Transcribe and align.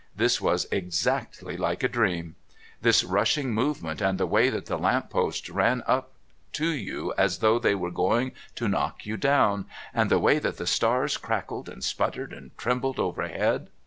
This 0.15 0.41
was 0.41 0.65
exactly 0.71 1.55
like 1.57 1.83
a 1.83 1.87
dream. 1.87 2.33
This 2.81 3.03
rushing 3.03 3.53
movement 3.53 4.01
and 4.01 4.17
the 4.17 4.25
way 4.25 4.49
that 4.49 4.65
the 4.65 4.79
lamp 4.79 5.11
posts 5.11 5.47
ran 5.47 5.83
up 5.85 6.13
to 6.53 6.69
you 6.69 7.13
as 7.19 7.37
though 7.37 7.59
they 7.59 7.75
were 7.75 7.91
going 7.91 8.31
to 8.55 8.67
knock 8.67 9.05
you 9.05 9.15
down, 9.15 9.67
and 9.93 10.09
the 10.09 10.17
way 10.17 10.39
that 10.39 10.57
the 10.57 10.65
stars 10.65 11.17
crackled 11.17 11.69
and 11.69 11.83
sputtered 11.83 12.33
and 12.33 12.57
trembled 12.57 12.97
overhead. 12.97 13.69